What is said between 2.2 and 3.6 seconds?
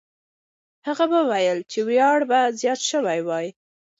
به زیات سوی وای.